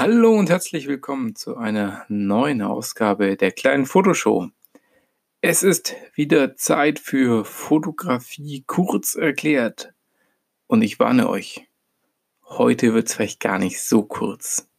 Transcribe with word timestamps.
Hallo 0.00 0.32
und 0.32 0.48
herzlich 0.48 0.86
willkommen 0.88 1.36
zu 1.36 1.58
einer 1.58 2.06
neuen 2.08 2.62
Ausgabe 2.62 3.36
der 3.36 3.52
kleinen 3.52 3.84
Fotoshow. 3.84 4.48
Es 5.42 5.62
ist 5.62 5.94
wieder 6.14 6.56
Zeit 6.56 6.98
für 6.98 7.44
Fotografie 7.44 8.64
kurz 8.66 9.14
erklärt. 9.14 9.92
Und 10.66 10.80
ich 10.80 10.98
warne 11.00 11.28
euch, 11.28 11.68
heute 12.48 12.94
wird 12.94 13.08
es 13.08 13.14
vielleicht 13.14 13.40
gar 13.40 13.58
nicht 13.58 13.78
so 13.82 14.02
kurz. 14.02 14.70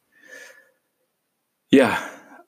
Ja, 1.69 1.99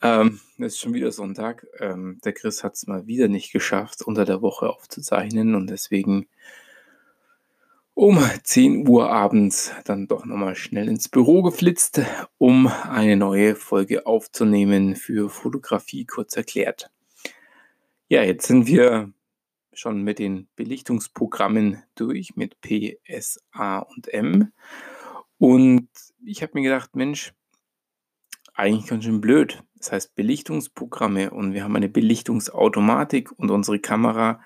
ähm, 0.01 0.39
es 0.57 0.74
ist 0.74 0.79
schon 0.79 0.96
wieder 0.96 1.11
Sonntag. 1.11 1.68
Ähm, 1.78 2.19
der 2.25 2.33
Chris 2.33 2.64
hat 2.64 2.74
es 2.74 2.87
mal 2.87 3.05
wieder 3.05 3.28
nicht 3.28 3.51
geschafft, 3.51 4.01
unter 4.01 4.25
der 4.25 4.42
Woche 4.42 4.68
aufzuzeichnen 4.68 5.54
und 5.54 5.69
deswegen 5.69 6.28
um 7.96 8.20
10 8.44 8.88
Uhr 8.88 9.11
abends 9.11 9.71
dann 9.86 10.07
doch 10.07 10.25
nochmal 10.25 10.56
schnell 10.56 10.88
ins 10.88 11.10
Büro 11.10 11.43
geflitzt, 11.43 12.01
um 12.38 12.68
eine 12.68 13.15
neue 13.15 13.56
Folge 13.56 14.06
aufzunehmen 14.06 14.96
für 14.96 15.29
Fotografie 15.29 16.06
kurz 16.06 16.36
erklärt. 16.36 16.92
Ja, 18.10 18.24
jetzt 18.24 18.48
sind 18.48 18.68
wir 18.68 19.11
schon 19.74 20.01
mit 20.04 20.20
den 20.20 20.48
Belichtungsprogrammen 20.56 21.84
durch, 21.96 22.36
mit 22.36 22.61
P, 22.61 23.00
S, 23.06 23.39
A 23.51 23.79
und 23.79 24.07
M. 24.14 24.51
Und 25.37 25.89
ich 26.25 26.42
habe 26.42 26.54
mir 26.56 26.64
gedacht, 26.64 26.96
Mensch, 26.96 27.34
eigentlich 28.54 28.87
ganz 28.87 29.04
schön 29.04 29.21
blöd. 29.21 29.64
Das 29.78 29.92
heißt 29.92 30.15
Belichtungsprogramme 30.15 31.32
und 31.32 31.54
wir 31.54 31.64
haben 31.64 31.75
eine 31.75 31.89
Belichtungsautomatik 31.89 33.31
und 33.38 33.52
unsere 33.52 33.80
Kamera 33.80 34.42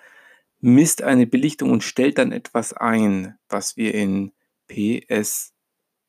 misst 0.60 1.04
eine 1.04 1.28
Belichtung 1.28 1.72
und 1.72 1.84
stellt 1.84 2.18
dann 2.18 2.32
etwas 2.32 2.74
ein, 2.74 3.38
was 3.50 3.78
wir 3.78 3.94
in 3.94 4.34
P, 4.68 5.06
S 5.08 5.54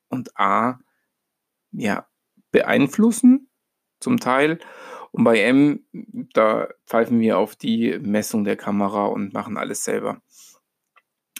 und 0.09 0.37
A 0.37 0.79
ja, 1.71 2.07
beeinflussen, 2.51 3.49
zum 3.99 4.19
Teil. 4.19 4.59
Und 5.11 5.23
bei 5.23 5.41
M, 5.41 5.85
da 6.33 6.67
pfeifen 6.85 7.19
wir 7.19 7.37
auf 7.37 7.55
die 7.55 7.97
Messung 7.99 8.43
der 8.43 8.57
Kamera 8.57 9.05
und 9.05 9.33
machen 9.33 9.57
alles 9.57 9.83
selber. 9.83 10.21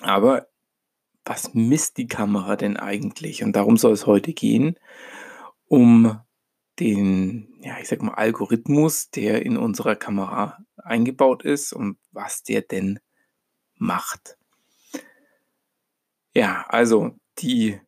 Aber 0.01 0.47
was 1.25 1.53
misst 1.53 1.97
die 1.97 2.07
Kamera 2.07 2.55
denn 2.55 2.77
eigentlich? 2.77 3.43
Und 3.43 3.55
darum 3.55 3.77
soll 3.77 3.93
es 3.93 4.07
heute 4.07 4.33
gehen, 4.33 4.75
um 5.65 6.19
den, 6.79 7.53
ja, 7.61 7.77
ich 7.79 7.87
sag 7.87 8.01
mal, 8.01 8.13
Algorithmus, 8.13 9.09
der 9.11 9.45
in 9.45 9.57
unserer 9.57 9.95
Kamera 9.95 10.57
eingebaut 10.89 11.43
ist 11.43 11.73
und 11.73 11.97
was 12.11 12.43
der 12.43 12.61
denn 12.61 12.99
macht. 13.75 14.37
Ja, 16.33 16.65
also 16.67 17.15
die, 17.39 17.79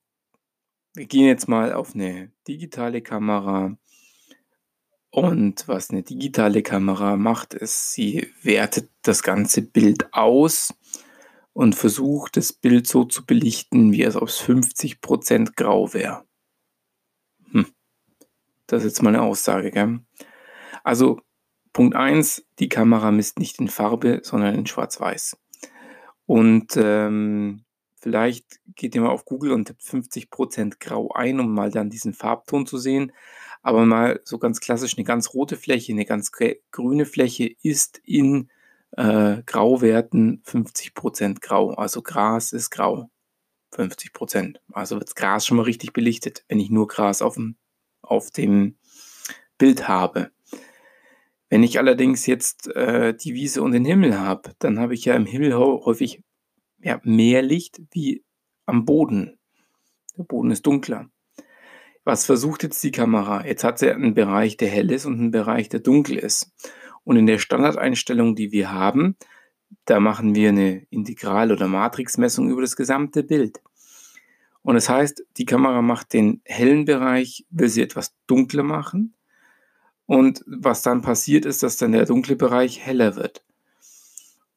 wir 0.94 1.06
gehen 1.06 1.28
jetzt 1.28 1.48
mal 1.48 1.74
auf 1.74 1.94
eine 1.96 2.32
digitale 2.48 3.02
Kamera. 3.02 3.78
Und 5.10 5.68
was 5.68 5.90
eine 5.90 6.04
digitale 6.04 6.64
Kamera 6.64 7.18
macht, 7.18 7.54
ist, 7.54 7.92
sie 7.92 8.32
wertet 8.42 8.90
das 9.02 9.24
ganze 9.24 9.62
Bild 9.62 10.14
aus 10.14 10.74
und 11.54 11.76
versucht, 11.76 12.38
das 12.38 12.54
Bild 12.54 12.88
so 12.88 13.04
zu 13.04 13.26
belichten, 13.26 13.92
wie 13.92 14.04
es 14.04 14.16
aus 14.16 14.42
50% 14.42 15.56
grau 15.56 15.94
wäre. 15.94 16.24
Hm. 17.52 17.68
Das 18.68 18.84
ist 18.84 18.92
jetzt 18.92 19.02
mal 19.04 19.10
eine 19.10 19.22
Aussage, 19.22 19.72
gell? 19.72 20.00
Also 20.84 21.20
Punkt 21.74 21.96
1, 21.96 22.46
die 22.60 22.70
Kamera 22.70 23.12
misst 23.12 23.40
nicht 23.40 23.60
in 23.60 23.68
Farbe, 23.68 24.20
sondern 24.24 24.56
in 24.56 24.66
Schwarz-Weiß. 24.66 25.38
Und 26.26 26.76
ähm, 26.78 27.64
vielleicht 27.96 28.60
geht 28.76 28.96
ihr 28.96 29.02
mal 29.02 29.10
auf 29.10 29.26
Google 29.26 29.52
und 29.52 29.66
tippt 29.66 29.82
50% 29.82 30.76
grau 30.80 31.12
ein, 31.12 31.40
um 31.40 31.54
mal 31.54 31.72
dann 31.72 31.90
diesen 31.90 32.14
Farbton 32.14 32.66
zu 32.66 32.78
sehen. 32.78 33.12
Aber 33.62 33.86
mal 33.86 34.20
so 34.24 34.40
ganz 34.40 34.60
klassisch 34.60 34.98
eine 34.98 35.06
ganz 35.06 35.34
rote 35.34 35.56
Fläche, 35.56 35.92
eine 35.92 36.06
ganz 36.06 36.32
grüne 36.72 37.06
Fläche 37.06 37.54
ist 37.62 38.02
in 38.04 38.50
äh, 38.98 39.44
Grauwerten 39.46 40.42
50% 40.46 41.40
grau. 41.42 41.72
Also 41.72 42.02
Gras 42.02 42.54
ist 42.54 42.72
grau. 42.72 43.10
50%. 43.74 44.58
Also 44.74 44.98
wird 44.98 45.16
Gras 45.16 45.46
schon 45.46 45.58
mal 45.58 45.64
richtig 45.64 45.94
belichtet, 45.94 46.44
wenn 46.50 46.60
ich 46.60 46.70
nur 46.70 46.88
Gras 46.88 47.22
auf 47.22 47.36
dem, 47.36 47.56
auf 48.02 48.32
dem 48.32 48.76
Bild 49.58 49.88
habe. 49.88 50.32
Wenn 51.52 51.64
ich 51.64 51.80
allerdings 51.80 52.28
jetzt 52.28 52.74
äh, 52.78 53.14
die 53.14 53.34
Wiese 53.34 53.62
und 53.62 53.74
den 53.74 53.84
Himmel 53.84 54.18
habe, 54.18 54.54
dann 54.60 54.80
habe 54.80 54.94
ich 54.94 55.04
ja 55.04 55.16
im 55.16 55.26
Himmel 55.26 55.54
häufig 55.54 56.24
ja, 56.82 57.02
mehr 57.04 57.42
Licht 57.42 57.82
wie 57.92 58.24
am 58.66 58.86
Boden. 58.86 59.38
Der 60.18 60.24
Boden 60.24 60.52
ist 60.52 60.66
dunkler. 60.66 61.10
Was 62.06 62.26
versucht 62.26 62.64
jetzt 62.64 62.82
die 62.86 62.92
Kamera? 62.92 63.46
Jetzt 63.46 63.66
hat 63.66 63.80
sie 63.80 63.92
einen 63.92 64.14
Bereich, 64.14 64.56
der 64.56 64.70
hell 64.70 64.90
ist 64.92 65.06
und 65.06 65.20
einen 65.20 65.32
Bereich, 65.32 65.68
der 65.68 65.82
dunkel 65.82 66.20
ist. 66.20 66.54
Und 67.04 67.18
in 67.18 67.26
der 67.26 67.38
Standardeinstellung, 67.38 68.34
die 68.34 68.54
wir 68.54 68.72
haben, 68.72 69.18
da 69.84 70.00
machen 70.00 70.34
wir 70.34 70.50
eine 70.50 70.86
Integral- 70.90 71.52
oder 71.52 71.68
Matrixmessung 71.68 72.50
über 72.50 72.62
das 72.62 72.78
gesamte 72.78 73.24
Bild. 73.24 73.60
Und 74.62 74.76
das 74.76 74.88
heißt, 74.88 75.26
die 75.36 75.46
Kamera 75.46 75.82
macht 75.82 76.14
den 76.14 76.40
hellen 76.46 76.86
Bereich, 76.86 77.46
will 77.50 77.68
sie 77.68 77.82
etwas 77.82 78.16
dunkler 78.26 78.64
machen 78.64 79.16
und 80.12 80.44
was 80.46 80.82
dann 80.82 81.02
passiert 81.02 81.46
ist, 81.46 81.64
dass 81.64 81.78
dann 81.78 81.94
der 81.94 82.04
dunkle 82.04 82.36
Bereich 82.36 82.82
heller 82.86 83.16
wird. 83.16 83.46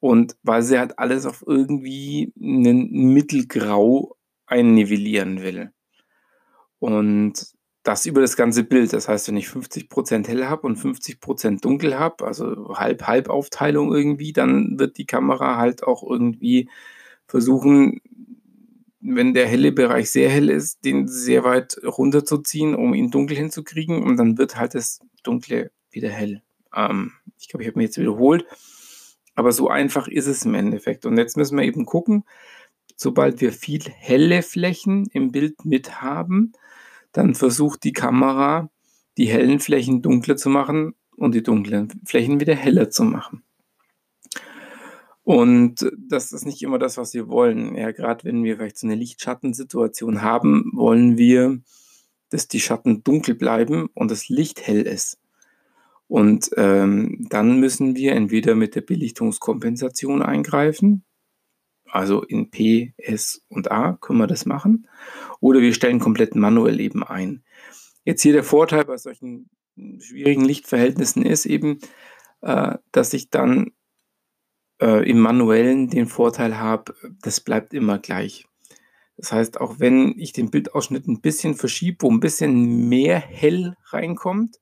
Und 0.00 0.36
weil 0.42 0.62
sie 0.62 0.80
halt 0.80 0.98
alles 0.98 1.26
auf 1.26 1.44
irgendwie 1.46 2.32
einen 2.36 3.12
Mittelgrau 3.14 4.16
einnivellieren 4.46 5.42
will. 5.42 5.70
Und 6.80 7.54
das 7.84 8.04
über 8.04 8.20
das 8.20 8.34
ganze 8.36 8.64
Bild. 8.64 8.92
Das 8.92 9.06
heißt, 9.06 9.28
wenn 9.28 9.36
ich 9.36 9.46
50% 9.46 10.26
hell 10.26 10.46
habe 10.46 10.66
und 10.66 10.76
50% 10.76 11.60
dunkel 11.60 12.00
habe, 12.00 12.26
also 12.26 12.74
Halb-Halb-Aufteilung 12.76 13.94
irgendwie, 13.94 14.32
dann 14.32 14.80
wird 14.80 14.98
die 14.98 15.06
Kamera 15.06 15.56
halt 15.56 15.84
auch 15.84 16.02
irgendwie 16.02 16.68
versuchen, 17.28 18.00
wenn 19.04 19.34
der 19.34 19.46
helle 19.46 19.70
Bereich 19.70 20.10
sehr 20.10 20.30
hell 20.30 20.48
ist, 20.48 20.84
den 20.84 21.06
sehr 21.06 21.44
weit 21.44 21.76
runterzuziehen, 21.84 22.74
um 22.74 22.94
ihn 22.94 23.10
dunkel 23.10 23.36
hinzukriegen. 23.36 24.02
Und 24.02 24.16
dann 24.16 24.38
wird 24.38 24.56
halt 24.56 24.74
das 24.74 25.00
Dunkle 25.22 25.70
wieder 25.90 26.08
hell. 26.08 26.42
Ähm, 26.74 27.12
ich 27.38 27.48
glaube, 27.48 27.62
ich 27.62 27.68
habe 27.68 27.78
mich 27.78 27.88
jetzt 27.88 27.98
wiederholt. 27.98 28.46
Aber 29.34 29.52
so 29.52 29.68
einfach 29.68 30.08
ist 30.08 30.26
es 30.26 30.44
im 30.44 30.54
Endeffekt. 30.54 31.04
Und 31.04 31.18
jetzt 31.18 31.36
müssen 31.36 31.58
wir 31.58 31.64
eben 31.64 31.84
gucken, 31.84 32.24
sobald 32.96 33.40
wir 33.40 33.52
viel 33.52 33.82
helle 33.82 34.42
Flächen 34.42 35.06
im 35.12 35.32
Bild 35.32 35.64
mit 35.64 36.00
haben, 36.00 36.52
dann 37.12 37.34
versucht 37.34 37.84
die 37.84 37.92
Kamera, 37.92 38.70
die 39.18 39.26
hellen 39.26 39.60
Flächen 39.60 40.02
dunkler 40.02 40.36
zu 40.36 40.48
machen 40.48 40.94
und 41.16 41.34
die 41.34 41.42
dunklen 41.42 41.88
Flächen 42.04 42.40
wieder 42.40 42.54
heller 42.54 42.90
zu 42.90 43.04
machen. 43.04 43.42
Und 45.24 45.90
das 45.96 46.32
ist 46.32 46.44
nicht 46.44 46.62
immer 46.62 46.78
das, 46.78 46.98
was 46.98 47.14
wir 47.14 47.28
wollen. 47.28 47.74
Ja, 47.76 47.90
gerade 47.92 48.24
wenn 48.24 48.44
wir 48.44 48.56
vielleicht 48.56 48.78
so 48.78 48.86
eine 48.86 48.94
Lichtschattensituation 48.94 50.20
haben, 50.20 50.70
wollen 50.74 51.16
wir, 51.16 51.60
dass 52.28 52.46
die 52.46 52.60
Schatten 52.60 53.02
dunkel 53.02 53.34
bleiben 53.34 53.88
und 53.94 54.10
das 54.10 54.28
Licht 54.28 54.66
hell 54.66 54.82
ist. 54.82 55.18
Und 56.08 56.50
ähm, 56.58 57.26
dann 57.30 57.58
müssen 57.58 57.96
wir 57.96 58.12
entweder 58.12 58.54
mit 58.54 58.74
der 58.74 58.82
Belichtungskompensation 58.82 60.20
eingreifen, 60.20 61.04
also 61.86 62.22
in 62.22 62.50
P, 62.50 62.92
S 62.98 63.42
und 63.48 63.70
A 63.70 63.94
können 63.94 64.18
wir 64.18 64.26
das 64.26 64.44
machen, 64.44 64.88
oder 65.40 65.60
wir 65.60 65.72
stellen 65.72 66.00
komplett 66.00 66.34
manuell 66.34 66.80
eben 66.80 67.02
ein. 67.02 67.42
Jetzt 68.04 68.20
hier 68.20 68.34
der 68.34 68.44
Vorteil 68.44 68.84
bei 68.84 68.98
solchen 68.98 69.48
schwierigen 69.98 70.44
Lichtverhältnissen 70.44 71.24
ist 71.24 71.46
eben, 71.46 71.78
äh, 72.42 72.76
dass 72.92 73.14
ich 73.14 73.30
dann 73.30 73.70
äh, 74.84 75.08
im 75.08 75.18
manuellen 75.18 75.88
den 75.88 76.06
Vorteil 76.06 76.58
habe, 76.58 76.94
das 77.22 77.40
bleibt 77.40 77.72
immer 77.72 77.98
gleich. 77.98 78.46
Das 79.16 79.32
heißt, 79.32 79.60
auch 79.60 79.78
wenn 79.78 80.18
ich 80.18 80.32
den 80.32 80.50
Bildausschnitt 80.50 81.08
ein 81.08 81.20
bisschen 81.20 81.54
verschiebe, 81.54 82.02
wo 82.02 82.10
ein 82.10 82.20
bisschen 82.20 82.88
mehr 82.88 83.18
hell 83.18 83.76
reinkommt, 83.86 84.60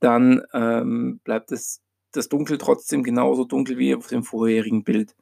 dann 0.00 0.42
ähm, 0.54 1.20
bleibt 1.24 1.52
es, 1.52 1.82
das 2.12 2.28
Dunkel 2.28 2.56
trotzdem 2.56 3.02
genauso 3.02 3.44
dunkel 3.44 3.76
wie 3.76 3.94
auf 3.94 4.06
dem 4.06 4.22
vorherigen 4.22 4.82
Bild, 4.82 5.14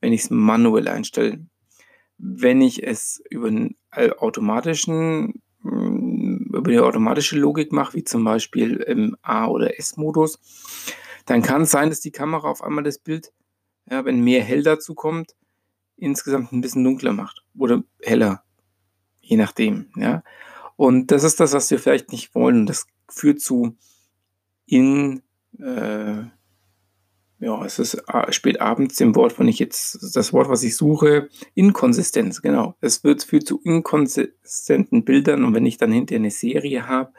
wenn 0.00 0.12
ich 0.12 0.22
es 0.22 0.30
manuell 0.30 0.88
einstelle. 0.88 1.46
Wenn 2.18 2.62
ich 2.62 2.84
es 2.84 3.22
über 3.30 3.48
einen 3.48 3.76
automatischen 3.92 5.42
mm, 5.60 6.54
über 6.54 6.70
die 6.70 6.80
automatische 6.80 7.38
Logik 7.38 7.70
mache, 7.70 7.94
wie 7.94 8.04
zum 8.04 8.24
Beispiel 8.24 8.76
im 8.76 9.16
A- 9.22 9.48
oder 9.48 9.78
S-Modus, 9.78 10.40
dann 11.26 11.42
kann 11.42 11.62
es 11.62 11.70
sein, 11.70 11.90
dass 11.90 12.00
die 12.00 12.12
Kamera 12.12 12.48
auf 12.48 12.62
einmal 12.62 12.84
das 12.84 12.98
Bild, 12.98 13.32
ja, 13.90 14.04
wenn 14.04 14.20
mehr 14.20 14.42
hell 14.42 14.62
dazu 14.62 14.94
kommt, 14.94 15.34
insgesamt 15.96 16.52
ein 16.52 16.60
bisschen 16.60 16.84
dunkler 16.84 17.12
macht 17.12 17.42
oder 17.56 17.82
heller, 18.02 18.42
je 19.20 19.36
nachdem. 19.36 19.86
Ja. 19.96 20.22
Und 20.76 21.10
das 21.10 21.24
ist 21.24 21.40
das, 21.40 21.52
was 21.52 21.70
wir 21.70 21.78
vielleicht 21.78 22.12
nicht 22.12 22.34
wollen. 22.34 22.66
Das 22.66 22.86
führt 23.08 23.40
zu 23.40 23.76
in, 24.66 25.22
äh, 25.58 26.24
ja, 27.38 27.64
es 27.64 27.78
ist 27.78 27.94
äh, 28.08 28.32
spät 28.32 28.60
abends 28.60 29.00
im 29.00 29.14
Wort, 29.14 29.38
wenn 29.38 29.48
ich 29.48 29.58
jetzt 29.58 30.16
das 30.16 30.32
Wort, 30.32 30.48
was 30.48 30.62
ich 30.62 30.76
suche, 30.76 31.28
Inkonsistenz, 31.54 32.42
genau. 32.42 32.74
Es 32.80 33.04
wird 33.04 33.22
führt 33.22 33.46
zu 33.46 33.60
inkonsistenten 33.62 35.04
Bildern 35.04 35.44
und 35.44 35.54
wenn 35.54 35.66
ich 35.66 35.76
dann 35.76 35.92
hinterher 35.92 36.20
eine 36.20 36.30
Serie 36.30 36.88
habe, 36.88 37.12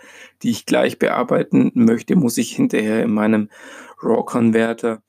die 0.43 0.51
ich 0.51 0.65
gleich 0.65 0.99
bearbeiten 0.99 1.71
möchte, 1.73 2.15
muss 2.15 2.37
ich 2.37 2.55
hinterher 2.55 3.03
in 3.03 3.13
meinem 3.13 3.49
RAW-Converter 4.01 5.01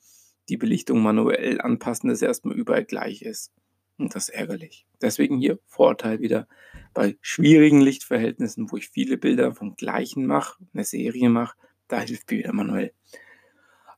die 0.49 0.57
Belichtung 0.57 1.01
manuell 1.01 1.61
anpassen, 1.61 2.09
dass 2.09 2.21
erstmal 2.21 2.55
überall 2.55 2.85
gleich 2.85 3.21
ist. 3.21 3.51
Und 3.97 4.15
das 4.15 4.29
ist 4.29 4.35
ärgerlich. 4.35 4.85
Deswegen 5.01 5.37
hier 5.37 5.59
Vorteil 5.65 6.19
wieder 6.19 6.47
bei 6.93 7.17
schwierigen 7.21 7.81
Lichtverhältnissen, 7.81 8.71
wo 8.71 8.77
ich 8.77 8.89
viele 8.89 9.17
Bilder 9.17 9.53
vom 9.53 9.75
gleichen 9.75 10.25
mache, 10.25 10.63
eine 10.73 10.85
Serie 10.85 11.29
mache, 11.29 11.57
da 11.87 11.99
hilft 11.99 12.31
mir 12.31 12.39
wieder 12.39 12.53
manuell. 12.53 12.93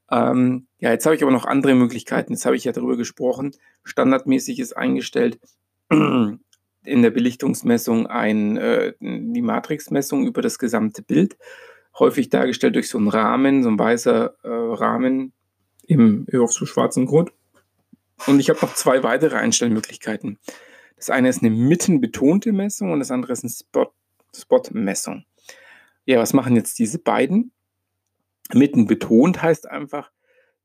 Ähm, 0.09 0.68
ja, 0.80 0.92
jetzt 0.92 1.06
habe 1.06 1.15
ich 1.15 1.21
aber 1.21 1.31
noch 1.31 1.45
andere 1.45 1.75
Möglichkeiten. 1.75 2.33
Jetzt 2.33 2.45
habe 2.45 2.56
ich 2.56 2.65
ja 2.65 2.71
darüber 2.71 2.97
gesprochen. 2.97 3.51
Standardmäßig 3.83 4.59
ist 4.59 4.74
eingestellt 4.74 5.39
in 5.89 6.39
der 7.01 7.12
Belichtungsmessung 7.12 8.07
ein, 8.07 8.57
äh, 8.57 8.94
die 9.00 9.42
Matrixmessung 9.42 10.25
über 10.25 10.42
das 10.42 10.57
gesamte 10.57 11.01
Bild. 11.01 11.38
Häufig 11.97 12.30
dargestellt 12.30 12.75
durch 12.75 12.89
so 12.89 12.97
einen 12.97 13.09
Rahmen, 13.09 13.63
so 13.63 13.69
ein 13.69 13.80
weißer 13.80 14.36
äh, 14.44 14.47
Rahmen 14.47 15.33
im, 15.92 16.26
auf 16.34 16.52
so 16.52 16.66
schwarzen 16.66 17.06
Grund. 17.06 17.32
Und 18.28 18.40
ich 18.40 18.50
habe 18.50 18.60
noch 18.62 18.74
zwei 18.76 19.04
weitere 19.04 19.36
Einstellmöglichkeiten. 19.36 20.40
Das 20.96 21.10
eine 21.10 21.30
ist 21.30 21.42
eine 21.42 21.50
mittenbetonte 21.50 22.52
Messung 22.52 22.92
und 22.92 23.00
das 23.00 23.12
andere 23.12 23.34
ist 23.34 23.44
eine 23.44 23.52
Spot-Messung. 23.52 25.20
Spot 25.20 25.32
ja, 26.06 26.20
was 26.20 26.34
machen 26.34 26.56
jetzt 26.56 26.80
diese 26.80 27.00
beiden? 27.00 27.52
Mitten 28.54 28.86
betont 28.86 29.42
heißt 29.42 29.70
einfach, 29.70 30.12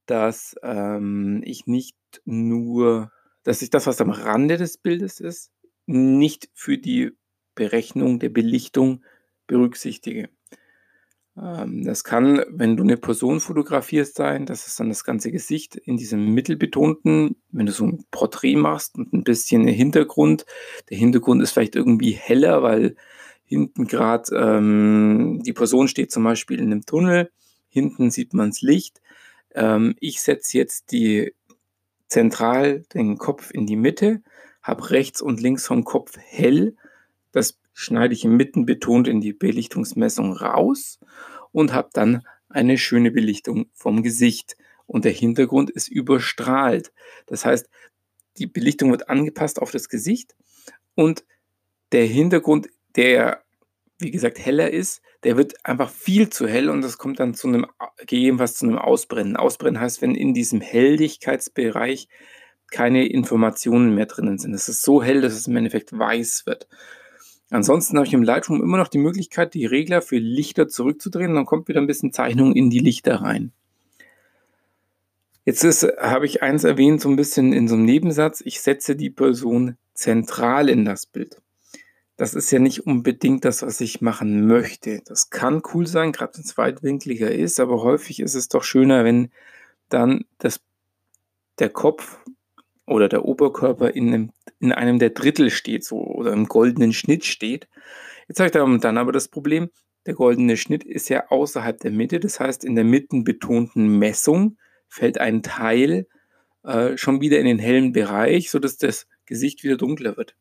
dass 0.07 0.57
ähm, 0.63 1.43
ich 1.45 1.67
nicht 1.67 1.97
nur, 2.25 3.13
dass 3.43 3.63
ich 3.63 3.71
das, 3.71 3.87
was 3.87 4.01
am 4.01 4.11
Rande 4.11 4.57
des 4.57 4.79
Bildes 4.79 5.21
ist, 5.21 5.53
nicht 5.87 6.49
für 6.55 6.79
die 6.79 7.13
Berechnung 7.55 8.19
der 8.19 8.29
Belichtung 8.29 9.05
berücksichtige. 9.47 10.29
Ähm, 11.41 11.85
das 11.85 12.05
kann, 12.05 12.45
wenn 12.49 12.77
du 12.77 12.83
eine 12.83 12.97
Person 12.97 13.41
fotografierst, 13.41 14.17
sein, 14.17 14.47
das 14.47 14.67
ist 14.67 14.79
dann 14.81 14.89
das 14.89 15.05
ganze 15.05 15.31
Gesicht 15.31 15.77
in 15.77 15.97
diesem 15.97 16.35
mittelbetonten, 16.35 17.37
wenn 17.51 17.67
du 17.67 17.73
so 17.73 17.85
ein 17.85 18.05
Porträt 18.11 18.57
machst 18.57 18.97
und 18.97 19.13
ein 19.13 19.25
bisschen 19.25 19.67
Hintergrund. 19.67 20.47
Der 20.91 20.99
Hintergrund 20.99 21.43
ist 21.43 21.53
vielleicht 21.53 21.77
irgendwie 21.77 22.13
heller, 22.13 22.63
weil 22.63 22.97
hinten 23.45 23.87
gerade 23.87 24.35
ähm, 24.35 25.43
die 25.45 25.53
Person 25.53 25.89
steht 25.89 26.11
zum 26.11 26.25
Beispiel 26.25 26.59
in 26.59 26.73
einem 26.73 26.85
Tunnel 26.85 27.31
hinten 27.77 28.11
sieht 28.11 28.33
man 28.33 28.51
das 28.51 28.63
Licht. 28.63 29.03
Ähm, 29.55 29.97
ich 30.01 30.23
setze 30.23 30.57
jetzt 30.57 30.93
die 30.93 31.35
zentral 32.09 32.85
den 32.95 33.19
Kopf 33.19 33.51
in 33.51 33.67
die 33.67 33.77
Mitte, 33.77 34.23
habe 34.63 34.91
rechts 34.91 35.21
und 35.21 35.43
links 35.43 35.67
vom 35.67 35.85
Kopf 35.85 36.17
hell. 36.17 36.75
Das 37.33 37.59
schneide 37.79 38.15
ich 38.15 38.25
Mitten 38.25 38.65
betont 38.65 39.07
in 39.07 39.21
die 39.21 39.35
Belichtungsmessung 39.35 40.33
raus 40.33 40.99
und 41.53 41.75
habe 41.75 41.91
dann 41.93 42.27
eine 42.49 42.79
schöne 42.79 43.11
Belichtung 43.11 43.67
vom 43.75 44.03
Gesicht. 44.03 44.57
Und 44.87 45.05
der 45.05 45.13
Hintergrund 45.13 45.71
ist 45.71 45.89
überstrahlt. 45.89 46.93
Das 47.27 47.45
heißt, 47.45 47.69
die 48.39 48.47
Belichtung 48.47 48.93
wird 48.93 49.11
angepasst 49.11 49.61
auf 49.61 49.71
das 49.71 49.89
Gesicht 49.89 50.35
und 50.95 51.25
der 51.93 52.07
Hintergrund, 52.07 52.69
der 52.97 53.43
wie 53.99 54.11
gesagt, 54.11 54.39
heller 54.39 54.71
ist, 54.71 55.01
der 55.23 55.37
wird 55.37 55.65
einfach 55.65 55.91
viel 55.91 56.29
zu 56.29 56.47
hell 56.47 56.69
und 56.69 56.83
das 56.83 56.99
kommt 56.99 57.19
dann 57.19 57.35
zu 57.35 57.49
einem, 57.49 57.67
gegebenenfalls 57.99 58.57
zu 58.57 58.67
einem 58.67 58.79
Ausbrennen. 58.79 59.37
Ausbrennen 59.37 59.81
heißt, 59.81 60.03
wenn 60.03 60.15
in 60.15 60.35
diesem 60.35 60.61
Helligkeitsbereich 60.61 62.09
keine 62.71 63.07
Informationen 63.07 63.95
mehr 63.95 64.07
drinnen 64.07 64.39
sind. 64.39 64.53
Es 64.53 64.69
ist 64.69 64.83
so 64.83 65.03
hell, 65.03 65.21
dass 65.21 65.33
es 65.33 65.47
im 65.47 65.57
Endeffekt 65.57 65.97
weiß 65.97 66.45
wird. 66.47 66.69
Ansonsten 67.51 67.97
habe 67.97 68.07
ich 68.07 68.13
im 68.13 68.23
Lightroom 68.23 68.63
immer 68.63 68.77
noch 68.77 68.89
die 68.89 68.99
Möglichkeit, 68.99 69.55
die 69.55 69.67
Regler 69.67 70.03
für 70.03 70.19
Lichter 70.19 70.69
zurückzudrehen 70.69 71.35
dann 71.35 71.47
kommt 71.47 71.69
wieder 71.69 71.81
ein 71.81 71.87
bisschen 71.87 72.13
Zeichnung 72.13 72.55
in 72.55 72.71
die 72.71 72.81
Lichter 72.81 73.23
rein. 73.23 73.53
Jetzt 75.45 75.63
ist, 75.63 75.87
habe 76.01 76.27
ich 76.27 76.43
eins 76.43 76.65
erwähnt, 76.65 77.01
so 77.01 77.09
ein 77.09 77.15
bisschen 77.15 77.53
in 77.53 77.69
so 77.69 77.77
einem 77.77 77.85
Nebensatz. 77.85 78.43
Ich 78.45 78.61
setze 78.61 78.97
die 78.97 79.11
Person 79.11 79.77
zentral 79.95 80.69
in 80.69 80.85
das 80.85 81.07
Bild 81.07 81.41
das 82.17 82.33
ist 82.35 82.51
ja 82.51 82.59
nicht 82.59 82.87
unbedingt 82.87 83.45
das, 83.45 83.63
was 83.63 83.81
ich 83.81 84.01
machen 84.01 84.47
möchte. 84.47 85.03
Das 85.05 85.31
kann 85.31 85.63
cool 85.75 85.87
sein, 85.87 86.13
gerade 86.13 86.35
wenn 86.35 86.45
es 86.45 86.57
weitwinkliger 86.57 87.31
ist, 87.31 87.61
aber 87.61 87.83
häufig 87.83 88.21
ist 88.21 88.35
es 88.35 88.49
doch 88.49 88.63
schöner, 88.63 89.05
wenn 89.05 89.31
dann 89.91 90.25
das, 90.39 90.61
der 91.59 91.69
Kopf 91.69 92.19
oder 92.87 93.09
der 93.09 93.25
Oberkörper 93.25 93.95
in 93.95 94.09
einem, 94.09 94.33
in 94.61 94.73
einem 94.73 94.99
der 94.99 95.11
Drittel 95.11 95.51
steht, 95.51 95.85
so 95.85 95.99
oder 95.99 96.33
im 96.33 96.47
goldenen 96.47 96.93
Schnitt 96.93 97.25
steht. 97.25 97.69
Jetzt 98.29 98.41
habe 98.41 98.49
ich 98.49 98.81
dann 98.81 98.99
aber 98.99 99.13
das 99.13 99.29
Problem, 99.29 99.71
der 100.07 100.15
goldene 100.15 100.57
Schnitt 100.57 100.85
ist 100.85 101.09
ja 101.09 101.29
außerhalb 101.29 101.79
der 101.81 101.91
Mitte, 101.91 102.21
das 102.21 102.41
heißt, 102.41 102.65
in 102.65 102.75
der 102.75 102.85
mittenbetonten 102.85 103.99
Messung 103.99 104.57
fällt 104.89 105.19
ein 105.19 105.43
Teil 105.43 106.07
äh, 106.63 106.97
schon 106.97 107.21
wieder 107.21 107.39
in 107.39 107.47
den 107.47 107.59
hellen 107.59 107.93
Bereich, 107.93 108.51
sodass 108.51 108.77
das 108.77 109.07
Gesicht 109.27 109.65
wieder 109.65 109.77
dunkler 109.77 110.17
wird. 110.17 110.37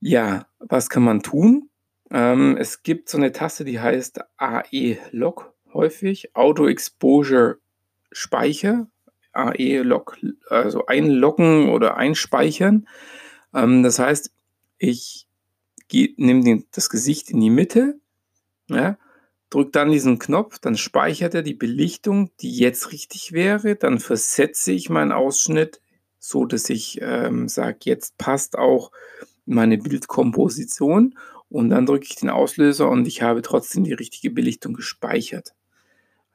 Ja, 0.00 0.46
was 0.58 0.88
kann 0.88 1.02
man 1.02 1.22
tun? 1.22 1.68
Ähm, 2.10 2.56
es 2.58 2.82
gibt 2.82 3.08
so 3.08 3.18
eine 3.18 3.32
Taste, 3.32 3.64
die 3.64 3.80
heißt 3.80 4.20
AE-Log 4.38 5.54
häufig, 5.72 6.34
Auto 6.34 6.66
Exposure 6.66 7.58
Speicher, 8.10 8.88
AE-Log, 9.32 10.18
also 10.48 10.86
einloggen 10.86 11.68
oder 11.70 11.96
einspeichern. 11.96 12.88
Ähm, 13.54 13.82
das 13.82 13.98
heißt, 13.98 14.32
ich 14.78 15.26
nehme 15.92 16.64
das 16.72 16.88
Gesicht 16.90 17.30
in 17.30 17.40
die 17.40 17.50
Mitte, 17.50 17.98
ja, 18.68 18.96
drücke 19.50 19.72
dann 19.72 19.90
diesen 19.90 20.18
Knopf, 20.18 20.58
dann 20.60 20.76
speichert 20.76 21.34
er 21.34 21.42
die 21.42 21.54
Belichtung, 21.54 22.30
die 22.40 22.56
jetzt 22.56 22.92
richtig 22.92 23.32
wäre, 23.32 23.76
dann 23.76 23.98
versetze 23.98 24.72
ich 24.72 24.88
meinen 24.90 25.12
Ausschnitt, 25.12 25.80
so 26.18 26.44
dass 26.44 26.70
ich 26.70 27.00
ähm, 27.02 27.48
sage, 27.48 27.78
jetzt 27.82 28.16
passt 28.18 28.56
auch 28.56 28.92
meine 29.46 29.78
Bildkomposition 29.78 31.18
und 31.48 31.70
dann 31.70 31.86
drücke 31.86 32.06
ich 32.08 32.16
den 32.16 32.30
Auslöser 32.30 32.88
und 32.88 33.08
ich 33.08 33.22
habe 33.22 33.42
trotzdem 33.42 33.84
die 33.84 33.92
richtige 33.92 34.30
Belichtung 34.30 34.74
gespeichert. 34.74 35.54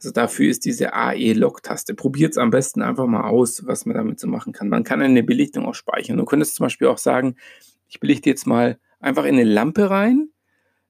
Also 0.06 0.14
dafür 0.14 0.52
ist 0.52 0.66
diese 0.66 0.94
AE-Log-Taste. 0.94 1.96
Probiert 1.96 2.34
es 2.34 2.38
am 2.38 2.52
besten 2.52 2.84
einfach 2.84 3.08
mal 3.08 3.28
aus, 3.28 3.66
was 3.66 3.88
man 3.88 3.96
damit 3.96 4.20
so 4.20 4.28
machen 4.28 4.54
kann. 4.54 4.70
Man 4.70 4.84
kann 4.84 5.02
eine 5.02 5.24
Belichtung 5.24 5.66
auch 5.66 5.74
speichern. 5.74 6.18
Du 6.18 6.26
könntest 6.26 6.54
zum 6.54 6.66
Beispiel 6.66 6.86
auch 6.90 7.00
sagen, 7.00 7.38
ich 7.88 8.00
belichte 8.00 8.30
jetzt 8.30 8.46
mal 8.46 8.78
einfach 9.00 9.26
in 9.26 9.34
eine 9.34 9.46
Lampe 9.46 9.90
rein, 9.90 10.30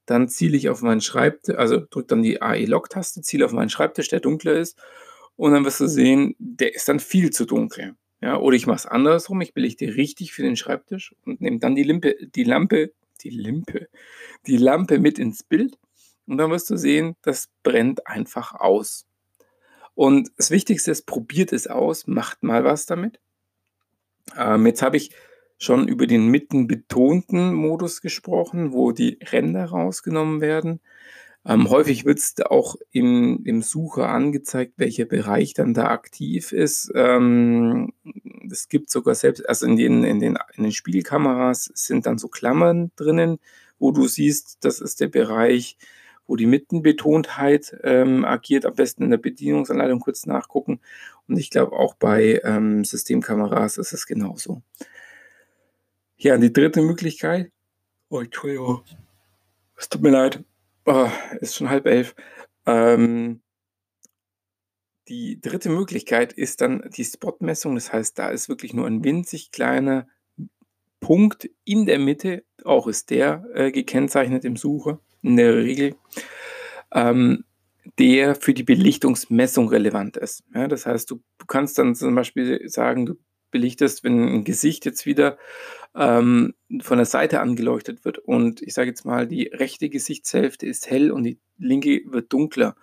dann 0.05 0.27
ziele 0.27 0.57
ich 0.57 0.67
auf 0.67 0.81
meinen 0.81 0.99
Schreibtisch, 0.99 1.55
also 1.55 1.79
drücke 1.79 2.07
dann 2.07 2.23
die 2.23 2.41
AE-Log-Taste, 2.41 3.21
ziele 3.21 3.45
auf 3.45 3.53
meinen 3.53 3.69
Schreibtisch, 3.69 4.09
der 4.09 4.19
dunkler 4.19 4.55
ist 4.55 4.77
und 5.37 5.53
dann 5.53 5.63
wirst 5.63 5.79
du 5.79 5.87
sehen, 5.87 6.35
der 6.37 6.75
ist 6.75 6.89
dann 6.89 6.99
viel 6.99 7.29
zu 7.29 7.45
dunkel. 7.45 7.95
Ja, 8.21 8.37
oder 8.37 8.57
ich 8.57 8.67
mache 8.67 8.79
es 8.79 8.85
andersrum, 8.85 9.39
ich 9.39 9.53
belichte 9.53 9.95
richtig 9.95 10.33
für 10.33 10.43
den 10.43 10.57
Schreibtisch 10.57 11.15
und 11.25 11.39
nehme 11.39 11.59
dann 11.59 11.75
die, 11.75 11.83
Limpe, 11.83 12.17
die 12.35 12.43
Lampe, 12.43 12.91
die 13.21 13.29
Limpe, 13.29 13.87
die 14.45 14.57
Lampe 14.57 14.99
mit 14.99 15.19
ins 15.19 15.41
Bild 15.43 15.77
und 16.27 16.37
dann 16.37 16.51
wirst 16.51 16.69
du 16.69 16.75
sehen, 16.75 17.15
das 17.21 17.47
brennt 17.63 18.07
einfach 18.07 18.53
aus. 18.53 19.05
Und 19.95 20.29
das 20.37 20.51
Wichtigste 20.51 20.91
ist, 20.91 21.05
probiert 21.05 21.53
es 21.53 21.67
aus, 21.67 22.05
macht 22.05 22.43
mal 22.43 22.63
was 22.63 22.85
damit. 22.85 23.19
Ähm, 24.37 24.65
jetzt 24.65 24.81
habe 24.81 24.97
ich 24.97 25.11
schon 25.57 25.87
über 25.87 26.05
den 26.05 26.27
mittenbetonten 26.27 27.53
Modus 27.53 28.01
gesprochen, 28.01 28.73
wo 28.73 28.91
die 28.91 29.19
Ränder 29.31 29.65
rausgenommen 29.65 30.41
werden. 30.41 30.81
Ähm, 31.47 31.69
häufig 31.69 32.05
wird 32.05 32.17
es 32.17 32.33
auch 32.41 32.75
im, 32.91 33.41
im 33.45 33.61
Sucher 33.61 34.09
angezeigt, 34.09 34.73
welcher 34.77 35.05
Bereich 35.05 35.53
dann 35.53 35.73
da 35.73 35.89
aktiv 35.89 36.51
ist. 36.51 36.91
Ähm, 36.95 37.93
es 38.51 38.67
gibt 38.67 38.89
sogar 38.89 39.15
selbst, 39.15 39.47
also 39.47 39.67
in 39.67 39.77
den, 39.77 40.03
in, 40.03 40.19
den, 40.19 40.37
in 40.55 40.63
den 40.63 40.71
Spielkameras 40.71 41.71
sind 41.75 42.07
dann 42.07 42.17
so 42.17 42.27
Klammern 42.29 42.91
drinnen, 42.95 43.39
wo 43.77 43.91
du 43.91 44.07
siehst, 44.07 44.57
das 44.61 44.81
ist 44.81 44.99
der 45.01 45.07
Bereich, 45.07 45.77
wo 46.27 46.35
die 46.35 46.45
Mittenbetontheit 46.45 47.77
ähm, 47.83 48.25
agiert. 48.25 48.65
Am 48.65 48.75
besten 48.75 49.03
in 49.03 49.11
der 49.11 49.17
Bedienungsanleitung 49.17 49.99
kurz 49.99 50.25
nachgucken. 50.25 50.79
Und 51.27 51.37
ich 51.37 51.49
glaube 51.49 51.73
auch 51.73 51.95
bei 51.95 52.41
ähm, 52.43 52.83
Systemkameras 52.83 53.77
ist 53.77 53.93
es 53.93 54.05
genauso. 54.05 54.61
Ja, 56.17 56.37
die 56.37 56.53
dritte 56.53 56.81
Möglichkeit. 56.81 57.51
Oh, 58.09 58.19
Entschuldigung. 58.19 58.81
Es 59.75 59.89
tut 59.89 60.01
mir 60.01 60.11
leid. 60.11 60.43
Oh, 60.85 61.09
ist 61.41 61.55
schon 61.55 61.69
halb 61.69 61.85
elf. 61.85 62.15
Ähm, 62.65 63.41
die 65.07 65.39
dritte 65.39 65.69
Möglichkeit 65.69 66.33
ist 66.33 66.61
dann 66.61 66.89
die 66.95 67.03
Spotmessung. 67.03 67.75
Das 67.75 67.91
heißt, 67.91 68.17
da 68.17 68.29
ist 68.29 68.49
wirklich 68.49 68.73
nur 68.73 68.87
ein 68.87 69.03
winzig 69.03 69.51
kleiner 69.51 70.07
Punkt 70.99 71.49
in 71.65 71.85
der 71.85 71.99
Mitte, 71.99 72.43
auch 72.63 72.87
ist 72.87 73.11
der 73.11 73.45
äh, 73.53 73.71
gekennzeichnet 73.71 74.45
im 74.45 74.55
Sucher 74.55 74.99
in 75.25 75.37
der 75.37 75.55
Regel. 75.55 75.95
Ähm, 76.93 77.43
der 77.99 78.35
für 78.35 78.53
die 78.53 78.63
Belichtungsmessung 78.63 79.69
relevant 79.69 80.17
ist. 80.17 80.43
Ja, 80.53 80.67
das 80.67 80.85
heißt, 80.85 81.09
du, 81.11 81.21
kannst 81.47 81.77
dann 81.77 81.95
zum 81.95 82.15
Beispiel 82.15 82.67
sagen, 82.67 83.05
du 83.05 83.15
belichtest, 83.51 84.03
wenn 84.03 84.27
ein 84.27 84.43
Gesicht 84.43 84.85
jetzt 84.85 85.05
wieder 85.05 85.37
ähm, 85.95 86.55
von 86.81 86.97
der 86.97 87.05
Seite 87.05 87.39
angeleuchtet 87.39 88.03
wird 88.03 88.17
und 88.17 88.61
ich 88.61 88.73
sage 88.73 88.89
jetzt 88.89 89.05
mal, 89.05 89.27
die 89.27 89.43
rechte 89.43 89.89
Gesichtshälfte 89.89 90.65
ist 90.65 90.89
hell 90.89 91.11
und 91.11 91.23
die 91.23 91.39
linke 91.57 92.01
wird 92.07 92.33
dunkler, 92.33 92.75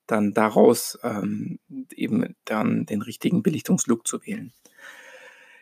dann 0.08 0.34
daraus 0.34 0.98
ähm, 1.04 1.60
eben 1.96 2.36
dann 2.46 2.86
den 2.86 3.02
richtigen 3.02 3.44
Belichtungslook 3.44 4.06
zu 4.08 4.26
wählen. 4.26 4.54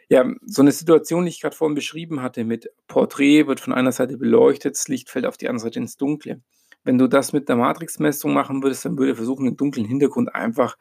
Ja, 0.10 0.30
so 0.46 0.62
eine 0.62 0.72
Situation, 0.72 1.26
die 1.26 1.30
ich 1.30 1.42
gerade 1.42 1.56
vorhin 1.56 1.76
beschrieben 1.76 2.22
hatte, 2.22 2.44
mit 2.44 2.70
Porträt 2.88 3.48
wird 3.48 3.60
von 3.60 3.74
einer 3.74 3.92
Seite 3.92 4.18
beleuchtet, 4.18 4.76
das 4.76 4.88
Licht 4.88 5.10
fällt 5.10 5.26
auf 5.26 5.38
die 5.38 5.48
andere 5.48 5.64
Seite 5.64 5.80
ins 5.80 5.98
Dunkle. 5.98 6.42
Wenn 6.84 6.98
du 6.98 7.08
das 7.08 7.34
mit 7.34 7.48
der 7.48 7.56
Matrixmessung 7.56 8.34
machen 8.34 8.62
würdest, 8.62 8.86
dann 8.86 8.98
würde 8.98 9.14
er 9.14 9.16
versuchen, 9.16 9.46
den 9.46 9.58
dunklen 9.58 9.86
Hintergrund 9.86 10.36
einfach 10.36 10.78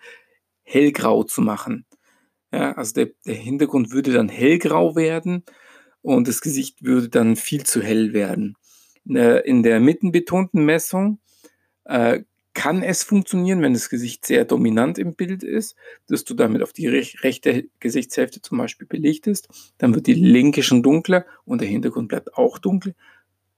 hellgrau 0.65 1.23
zu 1.23 1.41
machen. 1.41 1.87
Ja, 2.53 2.73
also 2.73 2.93
der, 2.93 3.11
der 3.25 3.37
Hintergrund 3.37 3.93
würde 3.93 4.13
dann 4.13 4.29
hellgrau 4.29 4.97
werden 4.97 5.45
und 6.03 6.29
das 6.29 6.41
Gesicht 6.41 6.83
würde 6.83 7.09
dann 7.09 7.37
viel 7.37 7.65
zu 7.65 7.81
hell 7.81 8.13
werden. 8.13 8.57
In 9.05 9.63
der 9.63 9.81
mittenbetonten 9.81 10.65
Messung 10.65 11.21
äh, 11.85 12.23
kann 12.55 12.83
es 12.83 13.03
funktionieren, 13.03 13.63
wenn 13.63 13.73
das 13.73 13.89
Gesicht 13.89 14.27
sehr 14.27 14.45
dominant 14.45 14.99
im 14.99 15.15
Bild 15.15 15.43
ist, 15.43 15.75
dass 16.09 16.25
du 16.25 16.35
damit 16.35 16.63
auf 16.63 16.73
die 16.73 16.87
rechte 16.87 17.69
Gesichtshälfte 17.81 18.43
zum 18.43 18.59
Beispiel 18.59 18.87
belichtest. 18.87 19.49
Dann 19.79 19.95
wird 19.95 20.07
die 20.07 20.15
linke 20.15 20.63
schon 20.63 20.83
dunkler 20.83 21.25
und 21.45 21.61
der 21.61 21.69
Hintergrund 21.69 22.09
bleibt 22.09 22.35
auch 22.35 22.59
dunkel. 22.59 22.95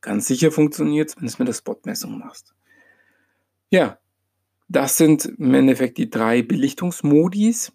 Ganz 0.01 0.27
sicher 0.27 0.53
funktioniert 0.53 1.09
es, 1.09 1.17
wenn 1.17 1.23
du 1.23 1.29
es 1.29 1.39
mit 1.39 1.49
der 1.49 1.55
Spotmessung 1.55 2.19
machst. 2.19 2.55
Ja, 3.71 3.99
das 4.69 4.97
sind 4.97 5.25
im 5.25 5.55
Endeffekt 5.55 5.99
die 5.99 6.11
drei 6.11 6.43
Belichtungsmodis, 6.43 7.73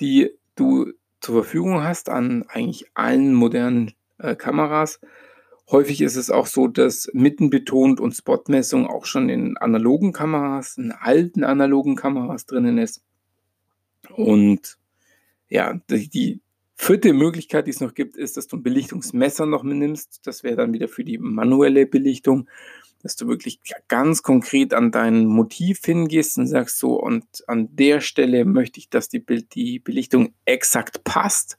die 0.00 0.30
du 0.56 0.92
zur 1.20 1.42
Verfügung 1.42 1.82
hast 1.82 2.08
an 2.08 2.44
eigentlich 2.48 2.90
allen 2.94 3.34
modernen 3.34 3.92
äh, 4.18 4.34
Kameras. 4.34 5.00
Häufig 5.70 6.00
ist 6.00 6.16
es 6.16 6.30
auch 6.30 6.46
so, 6.46 6.66
dass 6.66 7.08
mittenbetont 7.12 8.00
und 8.00 8.12
Spotmessung 8.12 8.88
auch 8.88 9.04
schon 9.04 9.28
in 9.28 9.56
analogen 9.56 10.12
Kameras, 10.12 10.76
in 10.76 10.90
alten 10.90 11.44
analogen 11.44 11.94
Kameras 11.94 12.44
drinnen 12.46 12.76
ist. 12.78 13.02
Und 14.16 14.78
ja, 15.48 15.80
die 15.88 16.40
vierte 16.74 17.12
Möglichkeit, 17.12 17.66
die 17.66 17.70
es 17.70 17.80
noch 17.80 17.94
gibt, 17.94 18.16
ist, 18.16 18.36
dass 18.36 18.48
du 18.48 18.56
ein 18.56 18.64
Belichtungsmesser 18.64 19.46
noch 19.46 19.62
mitnimmst. 19.62 20.20
Das 20.24 20.42
wäre 20.42 20.56
dann 20.56 20.72
wieder 20.72 20.88
für 20.88 21.04
die 21.04 21.18
manuelle 21.18 21.86
Belichtung, 21.86 22.48
dass 23.02 23.14
du 23.14 23.28
wirklich 23.28 23.60
ganz 23.86 24.22
konkret 24.22 24.74
an 24.74 24.90
dein 24.90 25.26
Motiv 25.26 25.80
hingehst 25.84 26.36
und 26.36 26.48
sagst 26.48 26.78
so, 26.78 27.00
und 27.00 27.24
an 27.46 27.68
der 27.76 28.00
Stelle 28.00 28.44
möchte 28.44 28.80
ich, 28.80 28.90
dass 28.90 29.08
die, 29.08 29.20
Bild, 29.20 29.54
die 29.54 29.78
Belichtung 29.78 30.34
exakt 30.46 31.04
passt 31.04 31.58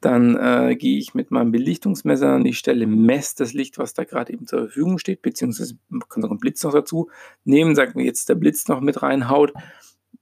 dann 0.00 0.36
äh, 0.36 0.76
gehe 0.76 0.98
ich 0.98 1.14
mit 1.14 1.30
meinem 1.30 1.52
Belichtungsmesser 1.52 2.28
an 2.28 2.44
die 2.44 2.54
Stelle, 2.54 2.86
messe 2.86 3.36
das 3.38 3.52
Licht, 3.52 3.76
was 3.78 3.92
da 3.92 4.04
gerade 4.04 4.32
eben 4.32 4.46
zur 4.46 4.60
Verfügung 4.60 4.98
steht, 4.98 5.20
beziehungsweise 5.20 5.78
man 5.88 6.08
kann 6.08 6.24
auch 6.24 6.30
einen 6.30 6.40
Blitz 6.40 6.62
noch 6.62 6.72
dazu 6.72 7.10
nehmen, 7.44 7.74
sagen 7.74 7.98
wir 7.98 8.04
jetzt 8.04 8.28
der 8.28 8.34
Blitz 8.34 8.66
noch 8.68 8.80
mit 8.80 9.02
reinhaut. 9.02 9.52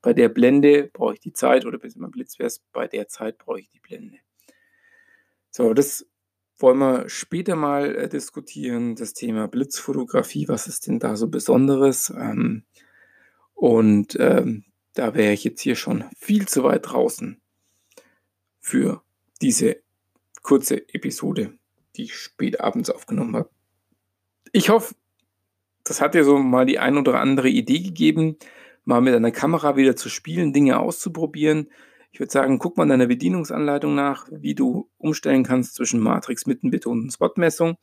Bei 0.03 0.13
der 0.13 0.29
Blende 0.29 0.91
brauche 0.93 1.15
ich 1.15 1.21
die 1.21 1.33
Zeit 1.33 1.65
oder 1.65 1.79
bis 1.79 1.97
mein 1.97 2.11
Blitz 2.11 2.39
wäre 2.39 2.51
bei 2.73 2.89
der 2.89 3.09
Zeit 3.09 3.39
brauche 3.39 3.61
ich 3.61 3.69
die 3.69 3.81
Blende. 3.81 4.19
So, 5.51 5.75
das 5.75 6.07
wollen 6.59 6.79
wir 6.79 7.09
später 7.09 7.55
mal 7.55 7.95
äh, 7.95 8.09
diskutieren, 8.09 8.97
das 8.97 9.15
Thema 9.15 9.47
Blitzfotografie, 9.47 10.49
was 10.49 10.67
ist 10.67 10.89
denn 10.89 10.99
da 10.99 11.15
so 11.15 11.29
Besonderes? 11.29 12.11
Ähm, 12.11 12.65
und 13.55 14.17
ähm, 14.19 14.65
da 14.95 15.15
wäre 15.15 15.33
ich 15.33 15.45
jetzt 15.45 15.61
hier 15.61 15.77
schon 15.77 16.05
viel 16.17 16.49
zu 16.49 16.65
weit 16.65 16.91
draußen 16.91 17.41
für 18.61 19.03
diese 19.41 19.77
kurze 20.43 20.89
Episode, 20.95 21.59
die 21.97 22.05
ich 22.05 22.15
spät 22.15 22.61
abends 22.61 22.91
aufgenommen 22.91 23.37
habe. 23.37 23.51
Ich 24.53 24.71
hoffe, 24.71 24.95
das 25.85 26.01
hat 26.01 26.15
dir 26.15 26.25
so 26.25 26.39
mal 26.39 26.67
die 26.67 26.79
ein 26.79 26.97
oder 26.97 27.21
andere 27.21 27.49
Idee 27.49 27.81
gegeben, 27.81 28.37
mal 28.85 29.01
mit 29.01 29.15
einer 29.15 29.31
Kamera 29.31 29.77
wieder 29.77 29.97
zu 29.97 30.09
spielen, 30.09 30.53
Dinge 30.53 30.81
auszuprobieren. 30.81 31.69
Ich 32.11 32.21
würde 32.21 32.33
sagen, 32.33 32.59
guck 32.59 32.77
mal 32.77 32.85
in 32.85 32.89
deiner 32.89 33.07
Bedienungsanleitung 33.07 33.95
nach, 33.95 34.27
wie 34.31 34.55
du 34.55 34.89
umstellen 34.97 35.45
kannst 35.45 35.75
zwischen 35.75 36.01
Matrix, 36.01 36.47
Mittenbeton 36.47 37.03
und 37.03 37.13
Spotmessung. 37.13 37.77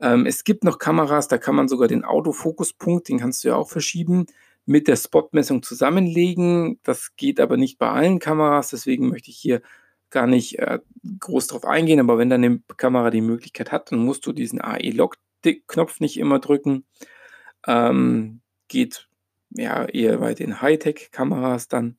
Ähm, 0.00 0.26
es 0.26 0.44
gibt 0.44 0.64
noch 0.64 0.78
Kameras, 0.78 1.28
da 1.28 1.38
kann 1.38 1.54
man 1.54 1.68
sogar 1.68 1.88
den 1.88 2.04
Autofokuspunkt, 2.04 3.08
den 3.08 3.18
kannst 3.18 3.44
du 3.44 3.48
ja 3.48 3.56
auch 3.56 3.68
verschieben, 3.68 4.26
mit 4.64 4.88
der 4.88 4.96
Spotmessung 4.96 5.62
zusammenlegen. 5.62 6.80
Das 6.82 7.16
geht 7.16 7.40
aber 7.40 7.56
nicht 7.56 7.78
bei 7.78 7.90
allen 7.90 8.18
Kameras, 8.18 8.70
deswegen 8.70 9.08
möchte 9.08 9.30
ich 9.30 9.36
hier 9.36 9.62
gar 10.10 10.26
nicht 10.26 10.58
äh, 10.58 10.78
groß 11.20 11.48
drauf 11.48 11.64
eingehen, 11.64 12.00
aber 12.00 12.18
wenn 12.18 12.30
deine 12.30 12.60
Kamera 12.76 13.10
die 13.10 13.20
Möglichkeit 13.20 13.72
hat, 13.72 13.92
dann 13.92 14.00
musst 14.00 14.26
du 14.26 14.32
diesen 14.32 14.60
AE-Lock-Knopf 14.60 16.00
nicht 16.00 16.18
immer 16.18 16.38
drücken. 16.38 16.84
Ähm, 17.66 18.40
geht 18.68 19.08
ja 19.50 19.84
eher 19.84 20.18
bei 20.18 20.34
den 20.34 20.60
Hightech-Kameras 20.60 21.68
dann. 21.68 21.96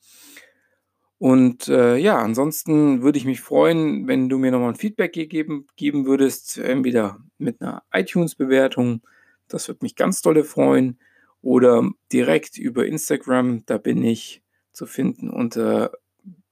Und 1.19 1.67
äh, 1.67 1.97
ja, 1.97 2.19
ansonsten 2.19 3.01
würde 3.01 3.17
ich 3.17 3.25
mich 3.25 3.41
freuen, 3.41 4.07
wenn 4.07 4.29
du 4.29 4.37
mir 4.37 4.51
nochmal 4.51 4.69
ein 4.69 4.75
Feedback 4.75 5.13
gegeben, 5.13 5.65
geben 5.75 6.05
würdest, 6.05 6.57
entweder 6.59 7.17
mit 7.39 7.59
einer 7.59 7.83
iTunes-Bewertung, 7.91 9.01
das 9.47 9.67
würde 9.67 9.79
mich 9.81 9.95
ganz 9.95 10.21
dolle 10.21 10.43
freuen, 10.43 10.99
oder 11.41 11.89
direkt 12.11 12.57
über 12.57 12.85
Instagram, 12.85 13.65
da 13.65 13.77
bin 13.77 14.03
ich 14.03 14.43
zu 14.73 14.85
finden 14.85 15.29
unter 15.29 15.91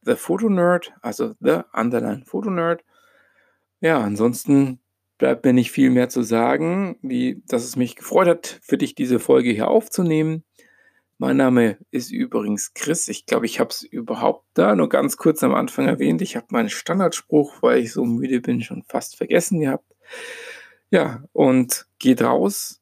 The 0.06 0.16
Photo 0.16 0.50
Nerd, 0.50 0.94
also 1.02 1.36
The 1.40 1.62
Underline 1.74 2.24
Photo 2.26 2.50
Nerd. 2.50 2.84
Ja, 3.82 4.00
ansonsten 4.00 4.80
bleibt 5.18 5.46
mir 5.46 5.54
nicht 5.54 5.72
viel 5.72 5.90
mehr 5.90 6.10
zu 6.10 6.22
sagen, 6.22 6.98
wie 7.02 7.42
dass 7.48 7.64
es 7.64 7.76
mich 7.76 7.96
gefreut 7.96 8.28
hat, 8.28 8.60
für 8.62 8.78
dich 8.78 8.96
diese 8.96 9.20
Folge 9.20 9.52
hier 9.52 9.68
aufzunehmen. 9.68 10.44
Mein 11.18 11.38
Name 11.38 11.78
ist 11.92 12.12
übrigens 12.12 12.74
Chris. 12.74 13.08
Ich 13.08 13.26
glaube, 13.26 13.46
ich 13.46 13.60
habe 13.62 13.70
es 13.70 13.84
überhaupt 13.84 14.46
da 14.54 14.76
nur 14.76 14.90
ganz 14.90 15.16
kurz 15.16 15.44
am 15.44 15.56
Anfang 15.56 15.88
erwähnt. 15.88 16.22
Ich 16.22 16.36
habe 16.36 16.48
meinen 16.50 16.70
Standardspruch, 16.70 17.62
weil 17.62 17.80
ich 17.80 17.94
so 17.94 18.04
müde 18.04 18.42
bin, 18.42 18.62
schon 18.62 18.84
fast 18.84 19.16
vergessen 19.16 19.62
gehabt. 19.62 19.86
Ja, 20.92 21.24
und 21.32 21.88
geht 22.00 22.22
raus, 22.22 22.82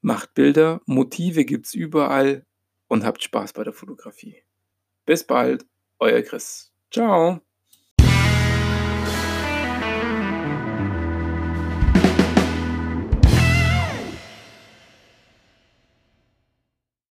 macht 0.00 0.34
Bilder, 0.34 0.80
Motive 0.86 1.44
gibt 1.44 1.66
es 1.66 1.74
überall 1.74 2.46
und 2.88 3.04
habt 3.04 3.22
Spaß 3.22 3.52
bei 3.52 3.64
der 3.64 3.72
Fotografie. 3.74 4.42
Bis 5.04 5.24
bald. 5.24 5.66
Euer 6.00 6.22
Chris. 6.22 6.72
Ciao. 6.90 7.45